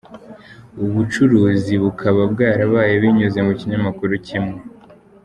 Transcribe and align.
Ubu 0.77 0.89
bucuruzi 0.97 1.73
bukaba 1.83 2.21
bwarabaye 2.33 2.93
binyuze 3.01 3.39
mu 3.47 3.53
kinyamakuru 3.59 4.13
kimwe. 4.27 4.57